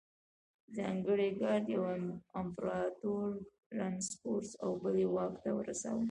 [0.75, 1.83] ځانګړي ګارډ یو
[2.41, 3.29] امپرتور
[3.77, 5.99] رانسکور او بل یې واک ته رساوه